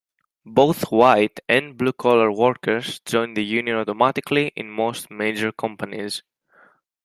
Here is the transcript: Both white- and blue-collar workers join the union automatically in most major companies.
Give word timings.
Both 0.47 0.91
white- 0.91 1.41
and 1.47 1.77
blue-collar 1.77 2.31
workers 2.31 2.99
join 3.01 3.35
the 3.35 3.43
union 3.45 3.77
automatically 3.77 4.47
in 4.55 4.67
most 4.71 5.11
major 5.11 5.51
companies. 5.51 6.23